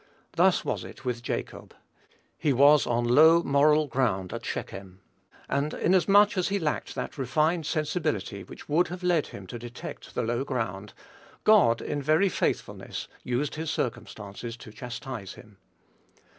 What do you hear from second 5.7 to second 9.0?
inasmuch as he lacked that refined sensibility which would